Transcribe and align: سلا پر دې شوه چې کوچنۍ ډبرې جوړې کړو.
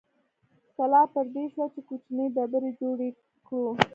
سلا 0.75 1.01
پر 1.13 1.25
دې 1.35 1.45
شوه 1.53 1.67
چې 1.73 1.81
کوچنۍ 1.89 2.27
ډبرې 2.35 2.71
جوړې 2.81 3.09
کړو. 3.47 3.69